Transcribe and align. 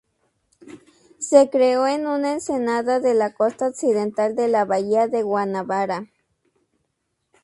Se 1.19 1.51
creó 1.51 1.85
en 1.85 2.07
una 2.07 2.31
ensenada 2.33 2.99
de 2.99 3.13
la 3.13 3.35
costa 3.35 3.67
occidental 3.67 4.35
de 4.35 4.47
la 4.47 4.65
bahía 4.65 5.07
de 5.07 5.21
Guanabara. 5.21 6.07